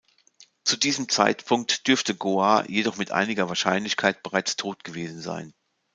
Zu 0.63 0.77
diesem 0.77 1.09
Zeitpunkt 1.09 1.85
dürfte 1.87 2.15
Goar 2.15 2.67
jedoch 2.67 2.97
mit 2.97 3.11
einiger 3.11 3.49
Wahrscheinlichkeit 3.49 4.23
bereits 4.23 4.55
tot 4.55 4.83
gewesen 4.83 5.21
sein. 5.21 5.53